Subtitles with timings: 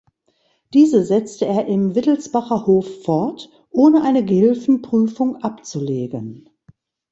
[0.73, 6.49] Diese setzte er im „Wittelsbacher Hof“ fort, ohne eine Gehilfenprüfung abzulegen.